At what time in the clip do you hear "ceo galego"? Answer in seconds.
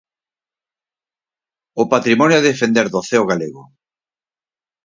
3.09-3.63